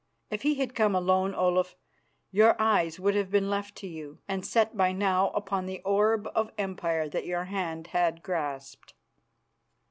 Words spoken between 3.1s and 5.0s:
have been left to you, and set by